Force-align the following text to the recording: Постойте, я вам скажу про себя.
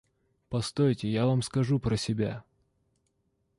Постойте, 0.49 1.07
я 1.07 1.27
вам 1.27 1.43
скажу 1.43 1.79
про 1.79 1.95
себя. 1.95 2.43